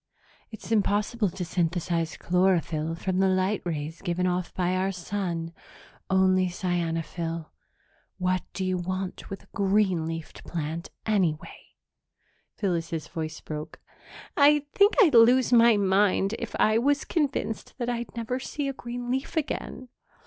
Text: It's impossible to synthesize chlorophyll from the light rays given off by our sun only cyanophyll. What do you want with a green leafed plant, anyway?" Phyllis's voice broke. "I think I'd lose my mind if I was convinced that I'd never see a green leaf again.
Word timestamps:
It's 0.49 0.71
impossible 0.71 1.29
to 1.29 1.45
synthesize 1.45 2.17
chlorophyll 2.17 2.95
from 2.95 3.19
the 3.19 3.27
light 3.27 3.61
rays 3.63 4.01
given 4.01 4.25
off 4.25 4.51
by 4.55 4.75
our 4.75 4.91
sun 4.91 5.53
only 6.09 6.47
cyanophyll. 6.49 7.51
What 8.17 8.41
do 8.53 8.65
you 8.65 8.79
want 8.79 9.29
with 9.29 9.43
a 9.43 9.49
green 9.53 10.07
leafed 10.07 10.43
plant, 10.43 10.89
anyway?" 11.05 11.75
Phyllis's 12.57 13.09
voice 13.09 13.41
broke. 13.41 13.79
"I 14.35 14.65
think 14.73 14.95
I'd 15.03 15.13
lose 15.13 15.53
my 15.53 15.77
mind 15.77 16.33
if 16.39 16.55
I 16.59 16.79
was 16.79 17.05
convinced 17.05 17.75
that 17.77 17.87
I'd 17.87 18.15
never 18.15 18.39
see 18.39 18.67
a 18.67 18.73
green 18.73 19.11
leaf 19.11 19.37
again. 19.37 19.89